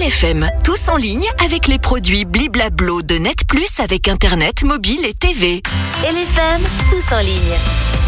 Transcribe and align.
LFM, 0.00 0.48
tous 0.62 0.88
en 0.90 0.96
ligne 0.96 1.26
avec 1.44 1.66
les 1.66 1.78
produits 1.78 2.24
Bliblablo 2.24 3.02
de 3.02 3.16
Net 3.16 3.46
Plus 3.48 3.80
avec 3.80 4.06
Internet, 4.06 4.62
mobile 4.62 5.04
et 5.04 5.14
TV. 5.14 5.60
LFM, 6.04 6.62
tous 6.90 7.12
en 7.12 7.20
ligne. 7.20 8.07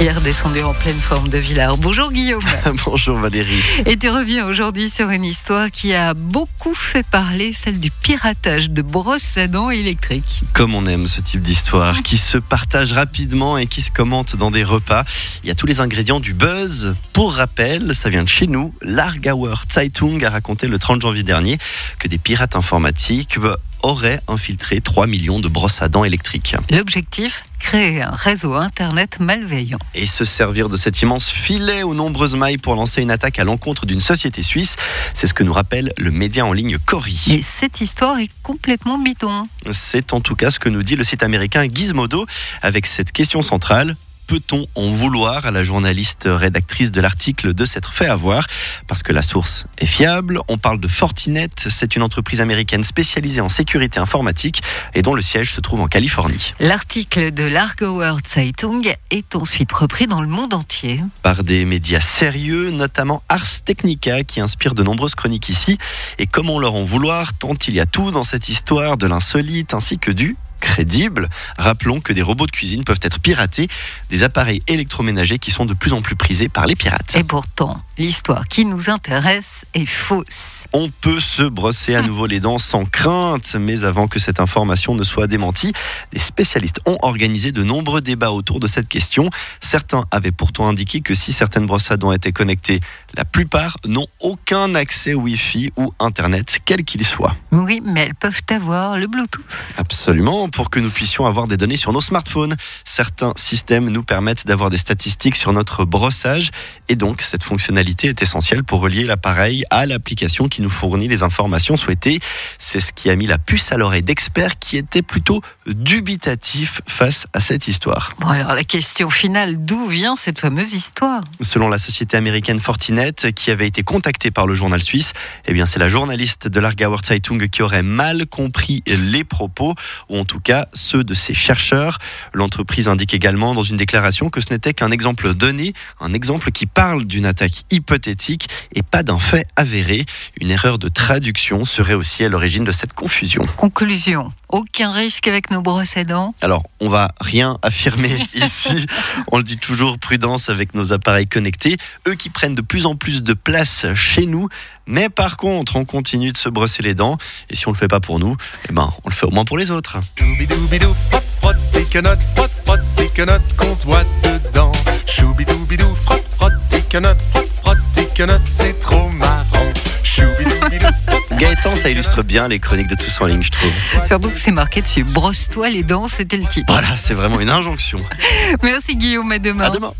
Hier 0.00 0.20
descendu 0.20 0.62
en 0.62 0.74
pleine 0.74 0.98
forme 0.98 1.28
de 1.28 1.38
Villars. 1.38 1.76
Bonjour 1.76 2.10
Guillaume. 2.10 2.42
Bonjour 2.86 3.18
Valérie. 3.18 3.62
Et 3.86 3.96
tu 3.96 4.08
reviens 4.08 4.46
aujourd'hui 4.46 4.90
sur 4.90 5.10
une 5.10 5.24
histoire 5.24 5.70
qui 5.70 5.94
a 5.94 6.14
beaucoup 6.14 6.74
fait 6.74 7.06
parler, 7.06 7.52
celle 7.52 7.78
du 7.78 7.90
piratage 7.90 8.70
de 8.70 8.82
brosses 8.82 9.36
à 9.36 9.46
dents 9.46 9.70
électriques. 9.70 10.42
Comme 10.52 10.74
on 10.74 10.86
aime 10.86 11.06
ce 11.06 11.20
type 11.20 11.42
d'histoire, 11.42 12.02
qui 12.02 12.18
se 12.18 12.38
partage 12.38 12.92
rapidement 12.92 13.58
et 13.58 13.66
qui 13.66 13.80
se 13.80 13.92
commente 13.92 14.34
dans 14.36 14.50
des 14.50 14.64
repas. 14.64 15.04
Il 15.44 15.48
y 15.48 15.52
a 15.52 15.54
tous 15.54 15.66
les 15.66 15.80
ingrédients 15.80 16.20
du 16.20 16.34
buzz. 16.34 16.96
Pour 17.12 17.34
rappel, 17.34 17.94
ça 17.94 18.10
vient 18.10 18.24
de 18.24 18.28
chez 18.28 18.48
nous. 18.48 18.74
L'Argauer 18.82 19.54
Zeitung 19.70 20.24
a 20.24 20.30
raconté 20.30 20.66
le 20.66 20.78
30 20.78 21.02
janvier 21.02 21.22
dernier 21.22 21.58
que 21.98 22.08
des 22.08 22.18
pirates 22.18 22.56
informatiques 22.56 23.38
auraient 23.82 24.20
infiltré 24.28 24.80
3 24.80 25.06
millions 25.06 25.40
de 25.40 25.48
brosses 25.48 25.82
à 25.82 25.88
dents 25.88 26.04
électriques. 26.04 26.56
L'objectif? 26.70 27.44
Créer 27.62 28.02
un 28.02 28.10
réseau 28.10 28.54
Internet 28.54 29.18
malveillant. 29.20 29.78
Et 29.94 30.06
se 30.06 30.24
servir 30.24 30.68
de 30.68 30.76
cet 30.76 31.00
immense 31.00 31.28
filet 31.28 31.82
aux 31.84 31.94
nombreuses 31.94 32.34
mailles 32.34 32.58
pour 32.58 32.74
lancer 32.74 33.00
une 33.00 33.10
attaque 33.10 33.38
à 33.38 33.44
l'encontre 33.44 33.86
d'une 33.86 34.00
société 34.00 34.42
suisse. 34.42 34.76
C'est 35.14 35.26
ce 35.26 35.32
que 35.32 35.44
nous 35.44 35.52
rappelle 35.52 35.92
le 35.96 36.10
média 36.10 36.44
en 36.44 36.52
ligne 36.52 36.76
Cori. 36.84 37.22
Et 37.30 37.40
cette 37.40 37.80
histoire 37.80 38.18
est 38.18 38.30
complètement 38.42 38.98
bidon. 38.98 39.44
C'est 39.70 40.12
en 40.12 40.20
tout 40.20 40.34
cas 40.34 40.50
ce 40.50 40.58
que 40.58 40.68
nous 40.68 40.82
dit 40.82 40.96
le 40.96 41.04
site 41.04 41.22
américain 41.22 41.66
Gizmodo 41.72 42.26
avec 42.60 42.84
cette 42.86 43.12
question 43.12 43.42
centrale 43.42 43.96
peut-on 44.32 44.66
en 44.76 44.88
vouloir 44.88 45.44
à 45.44 45.50
la 45.50 45.62
journaliste 45.62 46.26
rédactrice 46.26 46.90
de 46.90 47.02
l'article 47.02 47.52
de 47.52 47.66
s'être 47.66 47.92
fait 47.92 48.06
avoir? 48.06 48.46
Parce 48.86 49.02
que 49.02 49.12
la 49.12 49.20
source 49.20 49.66
est 49.76 49.84
fiable. 49.84 50.40
On 50.48 50.56
parle 50.56 50.80
de 50.80 50.88
Fortinet. 50.88 51.50
C'est 51.68 51.96
une 51.96 52.02
entreprise 52.02 52.40
américaine 52.40 52.82
spécialisée 52.82 53.42
en 53.42 53.50
sécurité 53.50 54.00
informatique 54.00 54.62
et 54.94 55.02
dont 55.02 55.12
le 55.12 55.20
siège 55.20 55.52
se 55.52 55.60
trouve 55.60 55.82
en 55.82 55.86
Californie. 55.86 56.54
L'article 56.60 57.30
de 57.32 57.44
l'Argauer 57.44 58.16
Zeitung 58.26 58.96
est 59.10 59.36
ensuite 59.36 59.70
repris 59.70 60.06
dans 60.06 60.22
le 60.22 60.28
monde 60.28 60.54
entier. 60.54 61.02
Par 61.22 61.44
des 61.44 61.66
médias 61.66 62.00
sérieux, 62.00 62.70
notamment 62.70 63.22
Ars 63.28 63.60
Technica, 63.66 64.24
qui 64.24 64.40
inspire 64.40 64.74
de 64.74 64.82
nombreuses 64.82 65.14
chroniques 65.14 65.50
ici. 65.50 65.76
Et 66.18 66.26
comment 66.26 66.58
leur 66.58 66.74
en 66.74 66.84
vouloir, 66.84 67.34
tant 67.34 67.52
il 67.68 67.74
y 67.74 67.80
a 67.80 67.86
tout 67.86 68.10
dans 68.12 68.24
cette 68.24 68.48
histoire, 68.48 68.96
de 68.96 69.06
l'insolite 69.06 69.74
ainsi 69.74 69.98
que 69.98 70.10
du 70.10 70.38
crédible. 70.62 71.28
Rappelons 71.58 72.00
que 72.00 72.14
des 72.14 72.22
robots 72.22 72.46
de 72.46 72.52
cuisine 72.52 72.84
peuvent 72.84 73.00
être 73.02 73.20
piratés, 73.20 73.68
des 74.08 74.22
appareils 74.22 74.62
électroménagers 74.68 75.38
qui 75.38 75.50
sont 75.50 75.66
de 75.66 75.74
plus 75.74 75.92
en 75.92 76.00
plus 76.00 76.16
prisés 76.16 76.48
par 76.48 76.66
les 76.66 76.76
pirates. 76.76 77.14
Et 77.16 77.24
pourtant, 77.24 77.82
l'histoire 77.98 78.46
qui 78.48 78.64
nous 78.64 78.88
intéresse 78.88 79.66
est 79.74 79.86
fausse. 79.86 80.62
On 80.72 80.88
peut 80.88 81.20
se 81.20 81.42
brosser 81.42 81.94
à 81.96 82.02
nouveau 82.08 82.26
les 82.26 82.40
dents 82.40 82.58
sans 82.58 82.84
crainte, 82.84 83.56
mais 83.58 83.84
avant 83.84 84.06
que 84.06 84.20
cette 84.20 84.40
information 84.40 84.94
ne 84.94 85.02
soit 85.02 85.26
démentie, 85.26 85.72
des 86.12 86.20
spécialistes 86.20 86.80
ont 86.86 86.96
organisé 87.02 87.50
de 87.50 87.64
nombreux 87.64 88.00
débats 88.00 88.30
autour 88.30 88.60
de 88.60 88.68
cette 88.68 88.88
question. 88.88 89.28
Certains 89.60 90.04
avaient 90.12 90.30
pourtant 90.30 90.68
indiqué 90.68 91.00
que 91.00 91.14
si 91.14 91.32
certaines 91.32 91.66
brosses 91.66 91.90
à 91.90 91.96
dents 91.96 92.12
étaient 92.12 92.32
connectées, 92.32 92.80
la 93.14 93.24
plupart 93.24 93.78
n'ont 93.84 94.06
aucun 94.20 94.76
accès 94.76 95.12
Wi-Fi 95.12 95.72
ou 95.76 95.92
Internet, 95.98 96.60
quel 96.64 96.84
qu'il 96.84 97.04
soit. 97.04 97.34
Oui, 97.50 97.82
mais 97.84 98.02
elles 98.02 98.14
peuvent 98.14 98.42
avoir 98.48 98.96
le 98.96 99.08
Bluetooth. 99.08 99.42
Absolument, 99.76 100.48
pour 100.52 100.70
que 100.70 100.78
nous 100.78 100.90
puissions 100.90 101.26
avoir 101.26 101.46
des 101.48 101.56
données 101.56 101.76
sur 101.76 101.92
nos 101.92 102.00
smartphones. 102.00 102.56
Certains 102.84 103.32
systèmes 103.36 103.88
nous 103.88 104.02
permettent 104.02 104.46
d'avoir 104.46 104.70
des 104.70 104.76
statistiques 104.76 105.34
sur 105.34 105.52
notre 105.52 105.84
brossage 105.84 106.50
et 106.88 106.96
donc 106.96 107.22
cette 107.22 107.42
fonctionnalité 107.42 108.08
est 108.08 108.22
essentielle 108.22 108.62
pour 108.64 108.80
relier 108.80 109.04
l'appareil 109.04 109.64
à 109.70 109.86
l'application 109.86 110.48
qui 110.48 110.62
nous 110.62 110.70
fournit 110.70 111.08
les 111.08 111.22
informations 111.22 111.76
souhaitées. 111.76 112.20
C'est 112.58 112.80
ce 112.80 112.92
qui 112.92 113.10
a 113.10 113.16
mis 113.16 113.26
la 113.26 113.38
puce 113.38 113.72
à 113.72 113.76
l'oreille 113.76 114.02
d'experts 114.02 114.58
qui 114.58 114.76
étaient 114.76 115.02
plutôt 115.02 115.40
dubitatifs 115.66 116.80
face 116.86 117.26
à 117.32 117.40
cette 117.40 117.66
histoire. 117.68 118.14
Bon 118.20 118.28
alors 118.28 118.54
la 118.54 118.64
question 118.64 119.10
finale, 119.10 119.64
d'où 119.64 119.86
vient 119.86 120.16
cette 120.16 120.38
fameuse 120.38 120.72
histoire? 120.72 121.22
Selon 121.40 121.68
la 121.68 121.78
société 121.78 122.16
américaine 122.16 122.60
Fortinet, 122.60 123.12
qui 123.34 123.50
avait 123.50 123.66
été 123.66 123.82
contactée 123.82 124.30
par 124.30 124.46
le 124.46 124.54
journal 124.54 124.82
suisse, 124.82 125.12
eh 125.46 125.52
bien 125.52 125.66
c'est 125.66 125.78
la 125.78 125.88
journaliste 125.88 126.48
de 126.48 126.60
l'Argauer 126.60 126.98
Zeitung 127.04 127.48
qui 127.48 127.62
aurait 127.62 127.82
mal 127.82 128.26
compris 128.26 128.82
les 128.86 129.24
propos, 129.24 129.74
ou 130.08 130.18
en 130.18 130.24
tout 130.24 130.40
cas 130.42 130.66
ceux 130.74 131.04
de 131.04 131.14
ses 131.14 131.34
chercheurs. 131.34 131.98
L'entreprise 132.34 132.88
indique 132.88 133.14
également 133.14 133.54
dans 133.54 133.62
une 133.62 133.76
déclaration 133.76 134.28
que 134.28 134.40
ce 134.40 134.50
n'était 134.50 134.74
qu'un 134.74 134.90
exemple 134.90 135.32
donné, 135.34 135.72
un 136.00 136.12
exemple 136.12 136.50
qui 136.52 136.66
parle 136.66 137.04
d'une 137.04 137.26
attaque 137.26 137.64
hypothétique 137.70 138.48
et 138.74 138.82
pas 138.82 139.02
d'un 139.02 139.18
fait 139.18 139.46
avéré. 139.56 140.04
Une 140.40 140.50
erreur 140.50 140.78
de 140.78 140.88
traduction 140.88 141.64
serait 141.64 141.94
aussi 141.94 142.24
à 142.24 142.28
l'origine 142.28 142.64
de 142.64 142.72
cette 142.72 142.92
confusion. 142.92 143.42
Conclusion, 143.56 144.32
aucun 144.52 144.92
risque 144.92 145.26
avec 145.26 145.50
nos 145.50 145.62
brosses 145.62 145.96
à 145.96 146.04
dents 146.04 146.34
Alors, 146.42 146.62
on 146.80 146.88
va 146.88 147.10
rien 147.20 147.58
affirmer 147.62 148.28
ici. 148.34 148.86
On 149.32 149.38
le 149.38 149.42
dit 149.42 149.56
toujours, 149.56 149.98
prudence 149.98 150.48
avec 150.48 150.74
nos 150.74 150.92
appareils 150.92 151.26
connectés, 151.26 151.76
eux 152.06 152.14
qui 152.14 152.30
prennent 152.30 152.54
de 152.54 152.62
plus 152.62 152.86
en 152.86 152.94
plus 152.94 153.22
de 153.22 153.32
place 153.32 153.86
chez 153.94 154.26
nous. 154.26 154.48
Mais 154.86 155.08
par 155.08 155.36
contre, 155.36 155.76
on 155.76 155.84
continue 155.84 156.32
de 156.32 156.38
se 156.38 156.48
brosser 156.48 156.82
les 156.82 156.94
dents. 156.94 157.18
Et 157.50 157.56
si 157.56 157.66
on 157.66 157.72
le 157.72 157.76
fait 157.76 157.88
pas 157.88 158.00
pour 158.00 158.18
nous, 158.18 158.36
eh 158.68 158.72
ben, 158.72 158.92
on 159.04 159.08
le 159.08 159.14
fait 159.14 159.26
au 159.26 159.30
moins 159.30 159.44
pour 159.44 159.58
les 159.58 159.70
autres. 159.70 159.98
Choubidoubidou, 160.18 160.94
frotte, 161.10 161.24
frotte, 161.40 161.70
tes 161.72 161.84
quenottes, 161.84 162.22
frotte, 162.36 162.52
frotte, 162.64 162.80
tes 162.96 163.08
quenottes, 163.08 163.56
qu'on 163.56 163.74
se 163.74 163.86
voit 163.86 164.04
dedans. 164.22 164.72
Choubidoubidou, 165.06 165.94
frotte, 165.94 166.26
frotte, 166.36 166.52
tes 166.68 166.82
quenottes, 166.82 167.22
frotte, 167.32 167.52
frotte, 167.62 167.78
tes 167.94 168.06
quenottes, 168.06 168.42
c'est 168.46 168.78
trop 168.78 169.08
marrant. 169.08 169.72
Gaëtan, 171.38 171.72
ça 171.72 171.90
illustre 171.90 172.22
bien 172.22 172.48
les 172.48 172.58
chroniques 172.58 172.88
de 172.88 172.94
Tous 172.94 173.20
en 173.20 173.26
ligne, 173.26 173.42
je 173.42 173.50
trouve. 173.50 173.70
Surtout 174.04 174.30
que 174.30 174.38
c'est 174.38 174.50
marqué 174.50 174.82
dessus, 174.82 175.04
brosse-toi 175.04 175.68
les 175.68 175.82
dents, 175.82 176.08
c'était 176.08 176.36
le 176.36 176.46
titre. 176.46 176.72
Voilà, 176.72 176.96
c'est 176.96 177.14
vraiment 177.14 177.40
une 177.40 177.50
injonction. 177.50 178.00
Merci 178.62 178.96
Guillaume, 178.96 179.32
à 179.32 179.38
demain. 179.38 179.64
À 179.64 179.70
demain. 179.70 179.92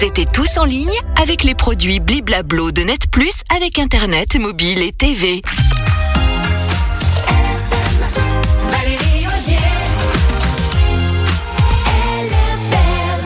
C'était 0.00 0.24
tous 0.24 0.58
en 0.58 0.64
ligne 0.64 0.92
avec 1.20 1.44
les 1.44 1.54
produits 1.54 2.00
Bliblablo 2.00 2.72
de 2.72 2.82
Net 2.82 3.10
Plus 3.10 3.34
avec 3.54 3.78
Internet, 3.78 4.36
mobile 4.38 4.82
et 4.82 4.92
TV. 4.92 5.42